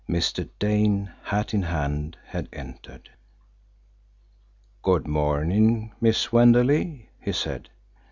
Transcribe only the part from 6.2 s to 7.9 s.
Wenderley!" he said.